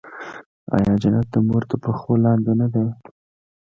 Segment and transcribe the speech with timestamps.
[0.75, 2.85] آیا جنت د مور تر پښو لاندې نه دی؟